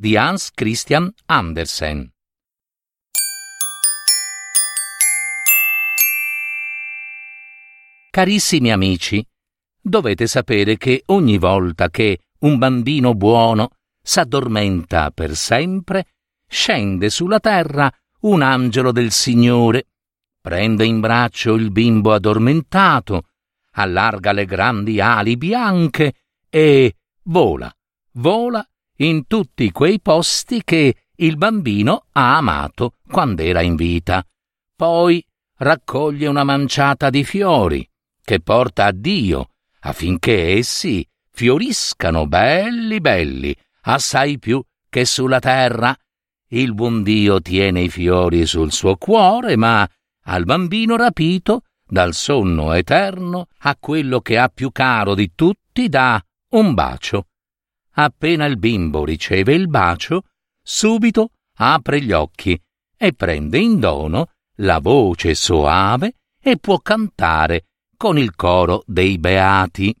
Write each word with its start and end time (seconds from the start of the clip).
di 0.00 0.16
Hans 0.16 0.52
Christian 0.52 1.12
Andersen. 1.26 2.08
Carissimi 8.08 8.70
amici, 8.70 9.26
dovete 9.80 10.28
sapere 10.28 10.76
che 10.76 11.02
ogni 11.06 11.36
volta 11.36 11.90
che 11.90 12.20
un 12.40 12.58
bambino 12.58 13.14
buono 13.14 13.70
s'addormenta 14.00 15.10
per 15.10 15.34
sempre, 15.34 16.06
scende 16.46 17.10
sulla 17.10 17.40
terra 17.40 17.92
un 18.20 18.42
angelo 18.42 18.92
del 18.92 19.10
Signore, 19.10 19.88
prende 20.40 20.84
in 20.84 21.00
braccio 21.00 21.54
il 21.54 21.72
bimbo 21.72 22.12
addormentato, 22.12 23.22
allarga 23.72 24.30
le 24.30 24.44
grandi 24.44 25.00
ali 25.00 25.36
bianche 25.36 26.12
e 26.48 26.94
vola, 27.24 27.68
vola 28.12 28.64
in 29.00 29.26
tutti 29.26 29.70
quei 29.70 30.00
posti 30.00 30.62
che 30.64 30.94
il 31.16 31.36
bambino 31.36 32.06
ha 32.12 32.36
amato 32.36 32.94
quando 33.08 33.42
era 33.42 33.60
in 33.60 33.74
vita. 33.74 34.24
Poi 34.74 35.24
raccoglie 35.58 36.26
una 36.26 36.44
manciata 36.44 37.10
di 37.10 37.24
fiori 37.24 37.88
che 38.22 38.40
porta 38.40 38.86
a 38.86 38.92
Dio 38.92 39.50
affinché 39.80 40.56
essi 40.56 41.06
fioriscano 41.30 42.26
belli 42.26 43.00
belli, 43.00 43.54
assai 43.82 44.38
più 44.38 44.62
che 44.88 45.04
sulla 45.04 45.38
terra. 45.38 45.96
Il 46.50 46.74
buon 46.74 47.02
Dio 47.02 47.40
tiene 47.40 47.82
i 47.82 47.88
fiori 47.88 48.46
sul 48.46 48.72
suo 48.72 48.96
cuore, 48.96 49.56
ma 49.56 49.88
al 50.24 50.44
bambino 50.44 50.96
rapito 50.96 51.62
dal 51.86 52.14
sonno 52.14 52.72
eterno 52.72 53.46
a 53.58 53.76
quello 53.78 54.20
che 54.20 54.38
ha 54.38 54.48
più 54.48 54.70
caro 54.72 55.14
di 55.14 55.32
tutti 55.34 55.88
dà 55.88 56.22
un 56.50 56.74
bacio 56.74 57.26
appena 58.00 58.44
il 58.44 58.58
bimbo 58.58 59.04
riceve 59.04 59.54
il 59.54 59.68
bacio, 59.68 60.22
subito 60.62 61.30
apre 61.56 62.00
gli 62.00 62.12
occhi 62.12 62.60
e 62.96 63.12
prende 63.12 63.58
in 63.58 63.80
dono 63.80 64.30
la 64.60 64.78
voce 64.78 65.34
soave 65.34 66.14
e 66.40 66.58
può 66.58 66.78
cantare 66.78 67.66
con 67.96 68.16
il 68.16 68.34
coro 68.36 68.84
dei 68.86 69.18
beati. 69.18 69.94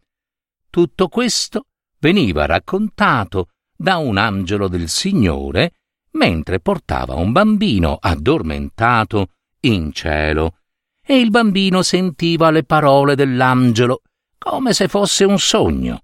Tutto 0.70 1.08
questo 1.08 1.66
veniva 1.98 2.46
raccontato 2.46 3.48
da 3.76 3.96
un 3.96 4.16
angelo 4.16 4.68
del 4.68 4.88
Signore 4.88 5.72
mentre 6.12 6.60
portava 6.60 7.14
un 7.14 7.32
bambino 7.32 7.98
addormentato 8.00 9.30
in 9.60 9.92
cielo 9.92 10.58
e 11.04 11.18
il 11.18 11.30
bambino 11.30 11.82
sentiva 11.82 12.50
le 12.50 12.62
parole 12.62 13.16
dell'angelo 13.16 14.02
come 14.38 14.72
se 14.72 14.86
fosse 14.86 15.24
un 15.24 15.38
sogno 15.38 16.02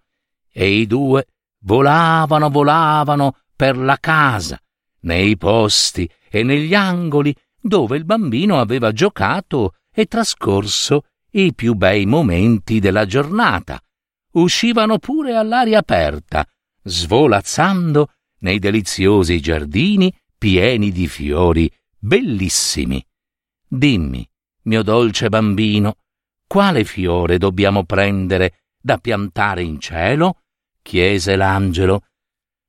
e 0.50 0.70
i 0.70 0.86
due 0.86 1.26
volavano, 1.64 2.50
volavano 2.50 3.36
per 3.56 3.76
la 3.76 3.96
casa, 3.98 4.60
nei 5.00 5.36
posti 5.36 6.08
e 6.30 6.42
negli 6.42 6.74
angoli 6.74 7.34
dove 7.60 7.96
il 7.96 8.04
bambino 8.04 8.60
aveva 8.60 8.92
giocato 8.92 9.74
e 9.92 10.06
trascorso 10.06 11.06
i 11.30 11.54
più 11.54 11.74
bei 11.74 12.06
momenti 12.06 12.78
della 12.78 13.06
giornata. 13.06 13.80
Uscivano 14.32 14.98
pure 14.98 15.36
all'aria 15.36 15.78
aperta, 15.78 16.46
svolazzando 16.82 18.10
nei 18.40 18.58
deliziosi 18.58 19.40
giardini 19.40 20.14
pieni 20.36 20.90
di 20.90 21.08
fiori 21.08 21.70
bellissimi. 21.96 23.04
Dimmi, 23.66 24.28
mio 24.62 24.82
dolce 24.82 25.28
bambino, 25.28 25.96
quale 26.46 26.84
fiore 26.84 27.38
dobbiamo 27.38 27.84
prendere 27.84 28.64
da 28.78 28.98
piantare 28.98 29.62
in 29.62 29.80
cielo? 29.80 30.43
Chiese 30.84 31.34
l'angelo. 31.34 32.02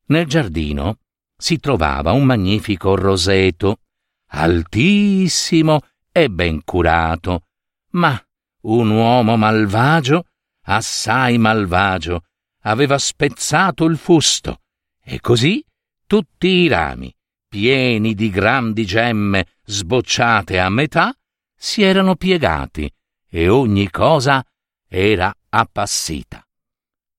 Nel 0.07 0.25
giardino 0.25 0.99
si 1.37 1.59
trovava 1.59 2.13
un 2.13 2.23
magnifico 2.23 2.95
roseto, 2.95 3.81
altissimo 4.27 5.81
e 6.11 6.29
ben 6.29 6.63
curato, 6.63 7.47
ma 7.91 8.19
un 8.61 8.89
uomo 8.89 9.35
malvagio, 9.35 10.27
assai 10.63 11.37
malvagio, 11.37 12.23
aveva 12.61 12.97
spezzato 12.97 13.83
il 13.85 13.97
fusto, 13.97 14.61
e 15.03 15.19
così 15.19 15.63
tutti 16.07 16.47
i 16.47 16.67
rami, 16.67 17.13
pieni 17.47 18.13
di 18.15 18.29
grandi 18.29 18.85
gemme 18.85 19.45
sbocciate 19.65 20.57
a 20.59 20.69
metà, 20.69 21.13
si 21.53 21.83
erano 21.83 22.15
piegati 22.15 22.91
e 23.27 23.49
ogni 23.49 23.89
cosa 23.89 24.45
era 24.87 25.35
appassita. 25.49 26.44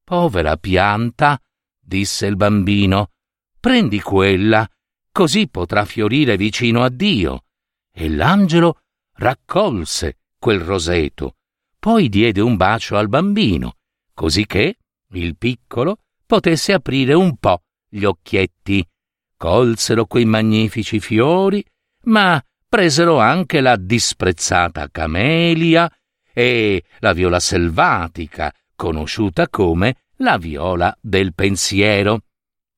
Povera 0.07 0.57
pianta, 0.57 1.37
disse 1.81 2.27
il 2.27 2.37
bambino, 2.37 3.11
prendi 3.59 4.01
quella, 4.01 4.65
così 5.11 5.49
potrà 5.49 5.85
fiorire 5.85 6.37
vicino 6.37 6.85
a 6.85 6.91
Dio. 6.91 7.47
E 7.93 8.09
l'angelo 8.09 8.83
raccolse 9.15 10.19
quel 10.39 10.61
roseto, 10.61 11.39
poi 11.81 12.09
diede 12.09 12.41
un 12.41 12.55
bacio 12.55 12.97
al 12.97 13.09
bambino, 13.09 13.79
così 14.15 14.47
che 14.47 14.77
il 15.11 15.37
piccolo 15.37 16.03
potesse 16.25 16.73
aprire 16.73 17.15
un 17.15 17.37
po' 17.39 17.65
gli 17.89 18.05
occhietti. 18.05 18.89
Colsero 19.37 20.07
quei 20.07 20.25
magnifici 20.25 21.01
fiori, 21.01 21.65
ma 22.03 22.41
presero 22.69 23.19
anche 23.19 23.61
la 23.61 23.75
disprezzata 23.75 24.89
camelia 24.89 25.93
e 26.33 26.85
la 27.01 27.13
viola 27.13 27.41
selvatica, 27.41 28.55
conosciuta 28.77 29.49
come 29.49 29.97
la 30.19 30.37
viola 30.37 30.97
del 31.01 31.35
pensiero. 31.35 32.21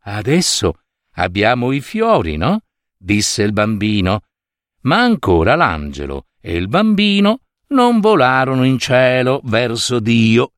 Adesso 0.03 0.81
abbiamo 1.14 1.72
i 1.72 1.81
fiori, 1.81 2.36
no? 2.36 2.62
disse 2.97 3.42
il 3.42 3.53
bambino. 3.53 4.22
Ma 4.82 5.00
ancora 5.00 5.54
l'angelo 5.54 6.26
e 6.41 6.56
il 6.56 6.69
bambino 6.69 7.41
non 7.69 8.00
volarono 8.00 8.64
in 8.64 8.78
cielo 8.78 9.41
verso 9.44 10.00
Dio. 10.00 10.53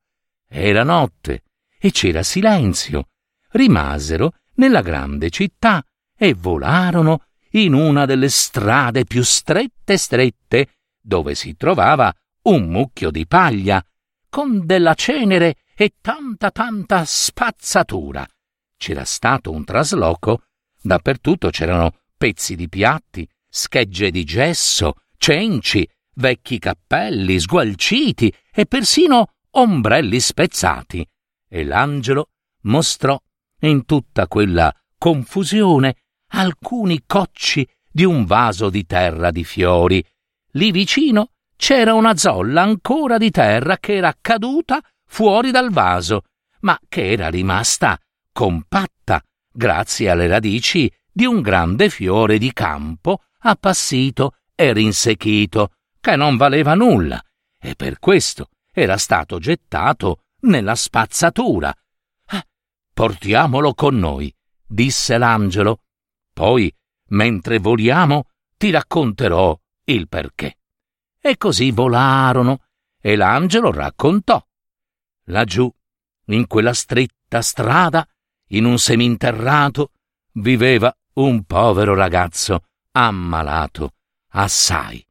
Era 0.47 0.83
notte 0.83 1.43
e 1.77 1.91
c'era 1.91 2.23
silenzio. 2.23 3.09
Rimasero 3.49 4.35
nella 4.55 4.81
grande 4.81 5.29
città 5.29 5.83
e 6.15 6.33
volarono 6.33 7.25
in 7.51 7.73
una 7.73 8.05
delle 8.05 8.29
strade 8.29 9.03
più 9.03 9.23
strette 9.23 9.97
strette, 9.97 10.75
dove 11.01 11.35
si 11.35 11.55
trovava 11.55 12.13
un 12.43 12.69
mucchio 12.69 13.11
di 13.11 13.25
paglia 13.27 13.83
con 14.31 14.65
della 14.65 14.93
cenere 14.93 15.57
e 15.75 15.95
tanta 15.99 16.51
tanta 16.51 17.03
spazzatura. 17.03 18.25
C'era 18.77 19.03
stato 19.03 19.51
un 19.51 19.65
trasloco, 19.65 20.43
dappertutto 20.81 21.49
c'erano 21.49 21.97
pezzi 22.15 22.55
di 22.55 22.69
piatti, 22.69 23.27
schegge 23.49 24.09
di 24.09 24.23
gesso, 24.23 24.93
cenci, 25.17 25.85
vecchi 26.15 26.59
cappelli 26.59 27.41
sgualciti 27.41 28.33
e 28.53 28.65
persino 28.65 29.33
ombrelli 29.51 30.21
spezzati. 30.21 31.05
E 31.49 31.63
l'angelo 31.65 32.29
mostrò 32.61 33.19
in 33.63 33.83
tutta 33.83 34.27
quella 34.27 34.73
confusione 34.97 35.97
alcuni 36.27 37.03
cocci 37.05 37.67
di 37.91 38.05
un 38.05 38.23
vaso 38.23 38.69
di 38.69 38.85
terra 38.85 39.29
di 39.29 39.43
fiori. 39.43 40.01
Lì 40.51 40.71
vicino 40.71 41.31
c'era 41.61 41.93
una 41.93 42.17
zolla 42.17 42.63
ancora 42.63 43.19
di 43.19 43.29
terra 43.29 43.77
che 43.77 43.93
era 43.93 44.17
caduta 44.19 44.81
fuori 45.05 45.51
dal 45.51 45.69
vaso, 45.69 46.23
ma 46.61 46.75
che 46.89 47.11
era 47.11 47.29
rimasta 47.29 47.99
compatta 48.33 49.23
grazie 49.53 50.09
alle 50.09 50.25
radici 50.25 50.91
di 51.11 51.25
un 51.25 51.39
grande 51.41 51.89
fiore 51.89 52.39
di 52.39 52.51
campo 52.51 53.25
appassito 53.41 54.37
e 54.55 54.73
rinsecchito, 54.73 55.73
che 55.99 56.15
non 56.15 56.35
valeva 56.35 56.73
nulla, 56.73 57.23
e 57.59 57.75
per 57.75 57.99
questo 57.99 58.47
era 58.73 58.97
stato 58.97 59.37
gettato 59.37 60.23
nella 60.41 60.73
spazzatura. 60.73 61.71
Eh, 62.27 62.43
portiamolo 62.91 63.75
con 63.75 63.99
noi, 63.99 64.33
disse 64.65 65.15
l'angelo. 65.19 65.83
Poi, 66.33 66.73
mentre 67.09 67.59
voliamo, 67.59 68.29
ti 68.57 68.71
racconterò 68.71 69.55
il 69.85 70.07
perché. 70.07 70.55
E 71.21 71.37
così 71.37 71.69
volarono 71.69 72.63
e 72.99 73.15
l'angelo 73.15 73.71
raccontò. 73.71 74.43
Laggiù, 75.25 75.71
in 76.25 76.47
quella 76.47 76.73
stretta 76.73 77.41
strada, 77.41 78.07
in 78.47 78.65
un 78.65 78.79
seminterrato, 78.79 79.91
viveva 80.33 80.91
un 81.13 81.43
povero 81.43 81.93
ragazzo 81.93 82.63
ammalato, 82.91 83.93
assai. 84.29 85.05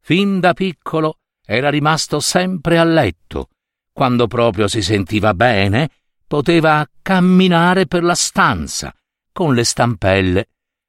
Fin 0.00 0.38
da 0.38 0.52
piccolo 0.52 1.18
era 1.44 1.68
rimasto 1.68 2.20
sempre 2.20 2.78
a 2.78 2.84
letto. 2.84 3.48
Quando 3.92 4.28
proprio 4.28 4.68
si 4.68 4.82
sentiva 4.82 5.34
bene, 5.34 5.90
poteva 6.26 6.88
camminare 7.02 7.86
per 7.86 8.04
la 8.04 8.14
stanza 8.14 8.94
con 9.32 9.52
le 9.54 9.64
stampelle, 9.64 10.48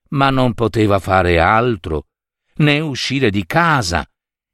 ma 0.10 0.30
non 0.30 0.54
poteva 0.54 1.00
fare 1.00 1.40
altro, 1.40 2.06
né 2.58 2.80
uscire 2.80 3.30
di 3.30 3.46
casa. 3.46 4.08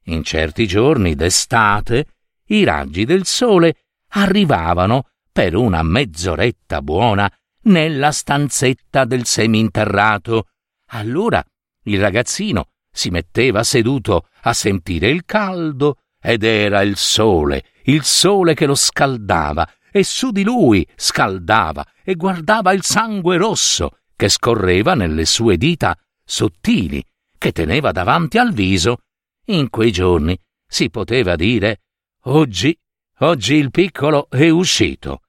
In 0.04 0.22
certi 0.22 0.66
giorni 0.66 1.14
d'estate 1.14 2.06
i 2.48 2.64
raggi 2.64 3.04
del 3.04 3.24
sole 3.24 3.76
arrivavano 4.08 5.08
per 5.32 5.56
una 5.56 5.82
mezz'oretta 5.82 6.82
buona 6.82 7.30
nella 7.62 8.12
stanzetta 8.12 9.04
del 9.04 9.24
seminterrato. 9.24 10.48
Allora 10.88 11.42
il 11.84 12.00
ragazzino 12.00 12.68
si 12.90 13.10
metteva 13.10 13.62
seduto 13.62 14.28
a 14.42 14.52
sentire 14.52 15.08
il 15.08 15.24
caldo 15.24 15.98
ed 16.20 16.42
era 16.42 16.82
il 16.82 16.96
sole, 16.96 17.64
il 17.84 18.04
sole 18.04 18.54
che 18.54 18.66
lo 18.66 18.74
scaldava 18.74 19.68
e 19.90 20.04
su 20.04 20.30
di 20.30 20.42
lui 20.42 20.86
scaldava 20.94 21.84
e 22.02 22.14
guardava 22.14 22.72
il 22.72 22.82
sangue 22.82 23.36
rosso 23.36 23.98
che 24.16 24.28
scorreva 24.28 24.94
nelle 24.94 25.24
sue 25.24 25.56
dita 25.56 25.96
sottili 26.24 27.04
che 27.36 27.52
teneva 27.52 27.92
davanti 27.92 28.38
al 28.38 28.52
viso. 28.52 28.98
In 29.46 29.68
quei 29.70 29.90
giorni 29.90 30.38
si 30.66 30.90
poteva 30.90 31.36
dire 31.36 31.82
oggi, 32.24 32.76
oggi 33.18 33.54
il 33.54 33.70
piccolo 33.70 34.28
è 34.30 34.48
uscito 34.48 35.20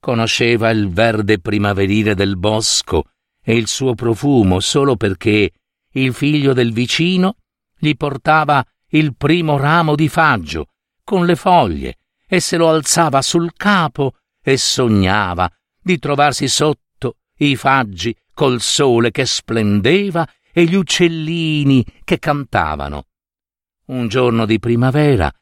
conosceva 0.00 0.70
il 0.70 0.90
verde 0.90 1.40
primaverile 1.40 2.14
del 2.14 2.36
bosco 2.36 3.10
e 3.42 3.56
il 3.56 3.66
suo 3.66 3.94
profumo 3.94 4.60
solo 4.60 4.96
perché 4.96 5.50
il 5.92 6.14
figlio 6.14 6.52
del 6.52 6.72
vicino 6.72 7.36
gli 7.76 7.94
portava 7.96 8.64
il 8.90 9.14
primo 9.16 9.56
ramo 9.56 9.94
di 9.94 10.08
faggio 10.08 10.68
con 11.02 11.26
le 11.26 11.36
foglie 11.36 11.98
e 12.26 12.40
se 12.40 12.56
lo 12.56 12.68
alzava 12.68 13.22
sul 13.22 13.52
capo 13.54 14.14
e 14.42 14.56
sognava 14.56 15.50
di 15.80 15.98
trovarsi 15.98 16.48
sotto 16.48 17.16
i 17.38 17.56
faggi 17.56 18.14
col 18.32 18.60
sole 18.60 19.10
che 19.10 19.26
splendeva 19.26 20.28
e 20.52 20.64
gli 20.64 20.74
uccellini 20.74 21.84
che 22.04 22.18
cantavano. 22.18 23.07
Un 23.88 24.08
giorno 24.08 24.44
di 24.44 24.58
primavera 24.58 25.32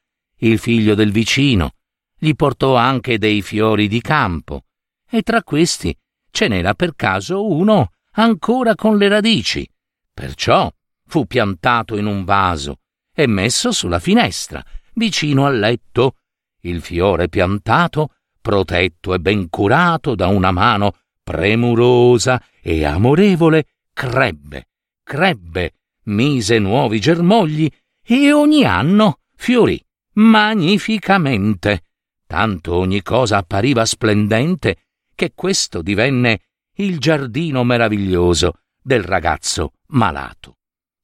il 0.41 0.61
figlio 0.61 0.95
del 0.95 1.11
vicino 1.11 1.73
gli 2.17 2.33
portò 2.35 2.77
anche 2.77 3.19
dei 3.19 3.43
fiori 3.43 3.89
di 3.89 4.01
campo, 4.01 4.67
e 5.11 5.23
tra 5.23 5.43
questi 5.43 5.97
ce 6.31 6.47
n'era 6.47 6.75
per 6.75 6.95
caso 6.95 7.45
uno 7.45 7.91
ancora 8.13 8.77
con 8.77 8.99
le 8.99 9.09
radici. 9.09 9.69
Perciò 10.15 10.73
fu 11.07 11.27
piantato 11.27 11.97
in 11.97 12.07
un 12.07 12.25
vaso 12.25 12.79
e 13.13 13.27
messo 13.27 13.73
sulla 13.73 13.99
finestra, 13.99 14.65
vicino 14.95 15.47
al 15.47 15.59
letto. 15.59 16.15
Il 16.61 16.83
fiore 16.83 17.29
piantato, 17.29 18.15
protetto 18.41 19.13
e 19.13 19.19
ben 19.19 19.49
curato 19.49 20.15
da 20.15 20.29
una 20.29 20.53
mano 20.53 20.93
premurosa 21.21 22.41
e 22.63 22.85
amorevole, 22.85 23.67
crebbe, 23.93 24.69
crebbe, 25.03 25.73
mise 26.05 26.61
nuovi 26.61 27.01
germogli 27.01 27.69
e 28.07 28.33
ogni 28.33 28.65
anno 28.65 29.19
fiorì 29.35 29.83
magnificamente. 30.15 31.83
Tanto 32.27 32.75
ogni 32.75 33.03
cosa 33.03 33.39
appariva 33.39 33.85
splendente 33.85 34.77
che 35.15 35.33
questo 35.35 35.83
divenne 35.83 36.41
il 36.77 36.99
giardino 36.99 37.65
meraviglioso 37.65 38.61
del 38.81 39.03
ragazzo 39.03 39.73
malato. 39.89 40.59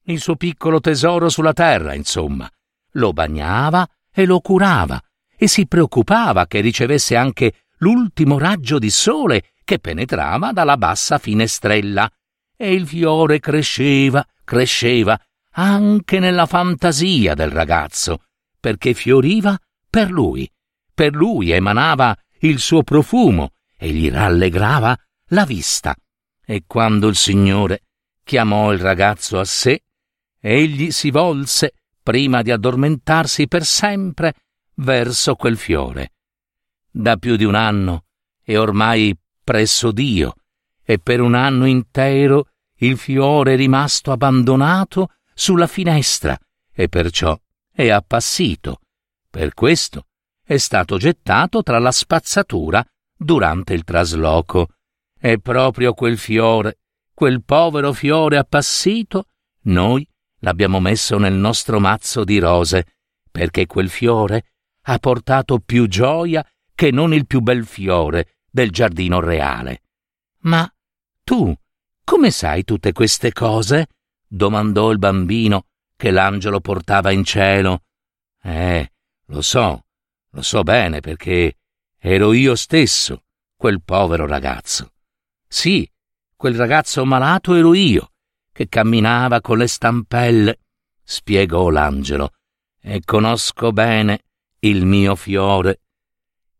Il 0.05 0.19
suo 0.19 0.35
piccolo 0.35 0.79
tesoro 0.79 1.29
sulla 1.29 1.53
terra, 1.53 1.93
insomma, 1.93 2.49
lo 2.93 3.13
bagnava 3.13 3.87
e 4.13 4.25
lo 4.25 4.39
curava 4.39 5.01
e 5.35 5.47
si 5.47 5.67
preoccupava 5.67 6.45
che 6.45 6.61
ricevesse 6.61 7.15
anche 7.15 7.65
l'ultimo 7.77 8.37
raggio 8.37 8.79
di 8.79 8.89
sole 8.89 9.51
che 9.63 9.79
penetrava 9.79 10.51
dalla 10.51 10.77
bassa 10.77 11.17
finestrella. 11.17 12.09
E 12.55 12.73
il 12.73 12.87
fiore 12.87 13.39
cresceva, 13.39 14.25
cresceva 14.43 15.19
anche 15.53 16.19
nella 16.19 16.45
fantasia 16.45 17.33
del 17.33 17.51
ragazzo, 17.51 18.23
perché 18.59 18.93
fioriva 18.93 19.57
per 19.89 20.11
lui 20.11 20.49
per 20.93 21.15
lui 21.15 21.49
emanava 21.51 22.15
il 22.39 22.59
suo 22.59 22.83
profumo 22.83 23.53
e 23.75 23.89
gli 23.91 24.09
rallegrava 24.09 24.95
la 25.29 25.45
vista. 25.45 25.95
E 26.45 26.63
quando 26.67 27.07
il 27.07 27.15
Signore 27.15 27.83
chiamò 28.23 28.71
il 28.71 28.79
ragazzo 28.79 29.39
a 29.39 29.45
sé, 29.45 29.83
egli 30.39 30.91
si 30.91 31.09
volse, 31.09 31.73
prima 32.01 32.41
di 32.41 32.51
addormentarsi 32.51 33.47
per 33.47 33.65
sempre, 33.65 34.33
verso 34.75 35.35
quel 35.35 35.57
fiore. 35.57 36.13
Da 36.89 37.17
più 37.17 37.35
di 37.37 37.43
un 37.43 37.55
anno 37.55 38.05
è 38.43 38.57
ormai 38.57 39.17
presso 39.43 39.91
Dio, 39.91 40.35
e 40.83 40.99
per 40.99 41.21
un 41.21 41.33
anno 41.33 41.65
intero 41.65 42.49
il 42.77 42.97
fiore 42.97 43.53
è 43.53 43.55
rimasto 43.55 44.11
abbandonato 44.11 45.13
sulla 45.33 45.67
finestra, 45.67 46.37
e 46.71 46.89
perciò 46.89 47.39
è 47.71 47.89
appassito. 47.89 48.81
Per 49.29 49.53
questo 49.53 50.07
è 50.43 50.57
stato 50.57 50.97
gettato 50.97 51.63
tra 51.63 51.79
la 51.79 51.91
spazzatura 51.91 52.85
durante 53.15 53.73
il 53.73 53.83
trasloco. 53.83 54.69
E 55.19 55.39
proprio 55.39 55.93
quel 55.93 56.17
fiore, 56.17 56.79
quel 57.13 57.43
povero 57.43 57.93
fiore 57.93 58.37
appassito, 58.37 59.27
noi 59.63 60.07
l'abbiamo 60.39 60.79
messo 60.79 61.17
nel 61.17 61.33
nostro 61.33 61.79
mazzo 61.79 62.23
di 62.23 62.39
rose, 62.39 62.85
perché 63.31 63.65
quel 63.65 63.89
fiore 63.89 64.51
ha 64.83 64.99
portato 64.99 65.59
più 65.59 65.87
gioia 65.87 66.45
che 66.75 66.91
non 66.91 67.13
il 67.13 67.25
più 67.25 67.39
bel 67.39 67.65
fiore 67.65 68.35
del 68.51 68.69
giardino 68.69 69.19
reale. 69.19 69.83
Ma 70.39 70.69
tu 71.23 71.55
come 72.03 72.31
sai 72.31 72.63
tutte 72.65 72.91
queste 72.91 73.31
cose? 73.31 73.87
Domandò 74.33 74.89
il 74.89 74.97
bambino 74.97 75.67
che 75.95 76.09
l'angelo 76.09 76.59
portava 76.59 77.11
in 77.11 77.23
cielo. 77.23 77.83
Eh, 78.41 78.91
lo 79.27 79.41
so, 79.41 79.85
lo 80.31 80.41
so 80.41 80.63
bene 80.63 81.01
perché 81.01 81.57
ero 81.99 82.33
io 82.33 82.55
stesso, 82.55 83.25
quel 83.55 83.83
povero 83.83 84.25
ragazzo. 84.25 84.93
Sì, 85.47 85.89
quel 86.35 86.55
ragazzo 86.55 87.05
malato 87.05 87.53
ero 87.53 87.75
io, 87.75 88.11
che 88.51 88.67
camminava 88.67 89.39
con 89.39 89.59
le 89.59 89.67
stampelle, 89.67 90.59
spiegò 91.03 91.69
l'angelo, 91.69 92.31
e 92.81 93.01
conosco 93.05 93.71
bene 93.71 94.23
il 94.59 94.85
mio 94.85 95.15
fiore. 95.15 95.81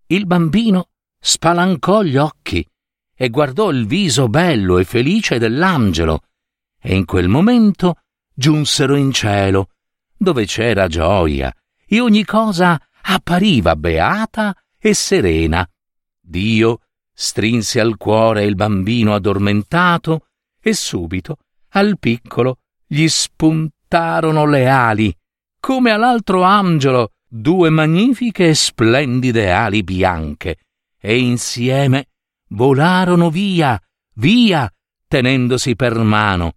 Il 0.06 0.27
bambino 0.27 0.89
spalancò 1.20 2.03
gli 2.03 2.18
occhi 2.18 2.65
e 3.15 3.30
guardò 3.30 3.72
il 3.72 3.88
viso 3.88 4.30
bello 4.30 4.77
e 4.77 4.84
felice 4.84 5.39
dell'angelo, 5.39 6.22
e 6.86 6.96
in 6.96 7.06
quel 7.06 7.30
momento 7.30 8.02
giunsero 8.34 8.96
in 8.96 9.13
cielo, 9.13 9.70
dove 10.18 10.46
c'era 10.46 10.88
gioia 10.88 11.54
e 11.86 12.02
ogni 12.02 12.25
cosa 12.25 12.80
appariva 13.02 13.78
beata 13.78 14.54
e 14.78 14.94
serena. 14.94 15.68
Dio 16.20 16.82
strinse 17.13 17.80
al 17.80 17.96
cuore 17.96 18.44
il 18.44 18.56
bambino 18.56 19.13
addormentato 19.13 20.28
e 20.62 20.74
subito 20.74 21.38
al 21.70 21.98
piccolo 21.98 22.60
gli 22.86 23.08
spuntarono 23.08 24.46
le 24.46 24.68
ali, 24.68 25.16
come 25.60 25.92
all'altro 25.92 26.44
angelo 26.44 27.13
due 27.25 27.70
magnifiche 27.70 28.50
e 28.50 28.54
splendide 28.54 29.52
ali 29.52 29.84
bianche, 29.84 30.58
e 31.00 31.18
insieme 31.18 32.10
volarono 32.50 33.30
via, 33.30 33.82
via, 34.16 34.72
tenendosi 35.08 35.75
per 35.75 35.98
mano. 36.00 36.56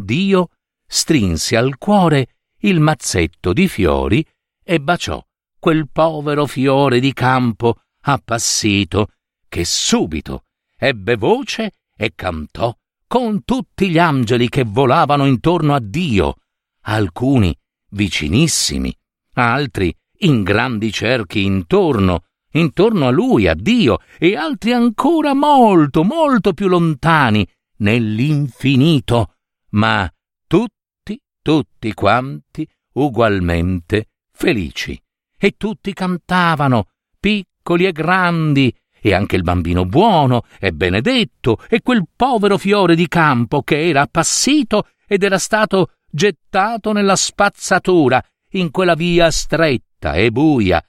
Dio 0.00 0.50
strinse 0.86 1.56
al 1.56 1.76
cuore 1.76 2.36
il 2.60 2.78
mazzetto 2.78 3.52
di 3.52 3.66
fiori 3.66 4.24
e 4.62 4.80
baciò 4.80 5.20
quel 5.58 5.88
povero 5.90 6.46
fiore 6.46 7.00
di 7.00 7.12
campo 7.12 7.80
appassito, 8.02 9.08
che 9.48 9.64
subito 9.64 10.44
ebbe 10.76 11.16
voce 11.16 11.72
e 11.96 12.12
cantò 12.14 12.72
con 13.08 13.42
tutti 13.44 13.90
gli 13.90 13.98
angeli 13.98 14.48
che 14.48 14.62
volavano 14.64 15.26
intorno 15.26 15.74
a 15.74 15.80
Dio, 15.80 16.36
alcuni 16.82 17.56
vicinissimi, 17.90 18.94
altri 19.34 19.92
in 20.20 20.42
grandi 20.42 20.92
cerchi 20.92 21.42
intorno, 21.42 22.24
intorno 22.52 23.08
a 23.08 23.10
lui, 23.10 23.48
a 23.48 23.54
Dio, 23.54 23.98
e 24.18 24.36
altri 24.36 24.72
ancora 24.72 25.34
molto, 25.34 26.04
molto 26.04 26.52
più 26.52 26.68
lontani, 26.68 27.46
nell'infinito, 27.78 29.34
ma 29.70 30.10
tutti, 30.46 31.20
tutti 31.42 31.94
quanti 31.94 32.68
ugualmente 32.94 34.08
felici 34.32 35.00
e 35.36 35.54
tutti 35.56 35.92
cantavano, 35.92 36.86
piccoli 37.18 37.86
e 37.86 37.92
grandi, 37.92 38.74
e 39.00 39.14
anche 39.14 39.36
il 39.36 39.42
bambino 39.42 39.84
buono 39.84 40.42
e 40.58 40.72
benedetto 40.72 41.58
e 41.68 41.80
quel 41.82 42.04
povero 42.14 42.58
fiore 42.58 42.94
di 42.94 43.06
campo 43.08 43.62
che 43.62 43.88
era 43.88 44.02
appassito 44.02 44.88
ed 45.06 45.22
era 45.22 45.38
stato 45.38 45.92
gettato 46.10 46.92
nella 46.92 47.16
spazzatura 47.16 48.22
in 48.52 48.70
quella 48.70 48.94
via 48.94 49.30
stretta 49.30 50.14
e 50.14 50.30
buia. 50.30 50.82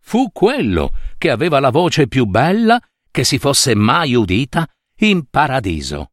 Fu 0.00 0.30
quello 0.32 0.92
che 1.18 1.30
aveva 1.30 1.58
la 1.58 1.70
voce 1.70 2.06
più 2.06 2.26
bella 2.26 2.80
che 3.10 3.24
si 3.24 3.38
fosse 3.38 3.74
mai 3.74 4.14
udita 4.14 4.68
in 5.00 5.28
paradiso. 5.28 6.12